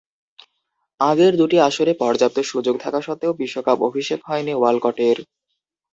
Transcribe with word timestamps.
আগের 0.99 1.33
দুটি 1.37 1.57
আসরে 1.59 1.91
পর্যাপ্ত 2.01 2.37
সুযোগ 2.51 2.75
থাকা 2.83 2.99
সত্ত্বেও 3.01 3.37
বিশ্বকাপ 3.41 3.77
অভিষেক 3.81 4.19
হয়নি 4.25 4.53
ওয়ালকটের। 4.55 5.17